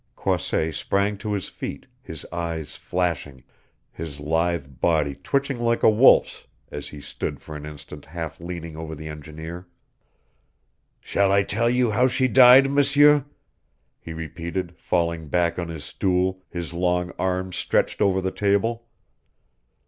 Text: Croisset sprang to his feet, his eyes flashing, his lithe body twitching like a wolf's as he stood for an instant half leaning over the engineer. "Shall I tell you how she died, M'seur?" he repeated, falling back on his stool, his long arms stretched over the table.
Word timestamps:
Croisset 0.15 0.73
sprang 0.73 1.15
to 1.19 1.33
his 1.33 1.47
feet, 1.47 1.85
his 2.01 2.25
eyes 2.31 2.75
flashing, 2.75 3.43
his 3.91 4.19
lithe 4.19 4.65
body 4.81 5.13
twitching 5.13 5.59
like 5.59 5.83
a 5.83 5.89
wolf's 5.91 6.45
as 6.71 6.87
he 6.87 6.99
stood 6.99 7.39
for 7.39 7.55
an 7.55 7.67
instant 7.67 8.05
half 8.05 8.39
leaning 8.39 8.75
over 8.75 8.95
the 8.95 9.07
engineer. 9.07 9.67
"Shall 10.99 11.31
I 11.31 11.43
tell 11.43 11.69
you 11.69 11.91
how 11.91 12.07
she 12.07 12.27
died, 12.27 12.71
M'seur?" 12.71 13.25
he 13.99 14.11
repeated, 14.11 14.75
falling 14.75 15.27
back 15.27 15.59
on 15.59 15.67
his 15.67 15.83
stool, 15.83 16.41
his 16.49 16.73
long 16.73 17.11
arms 17.19 17.55
stretched 17.57 18.01
over 18.01 18.21
the 18.21 18.31
table. 18.31 18.87